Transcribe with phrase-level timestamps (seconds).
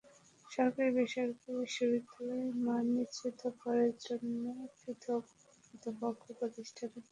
[0.45, 4.43] সরকারি-বেসরকারি বিশ্ববিদ্যালয়ের মান নিশ্চিত করার জন্য
[4.77, 5.21] পৃথক
[5.63, 7.09] কর্তৃপক্ষ প্রতিষ্ঠার বিকল্প নেই।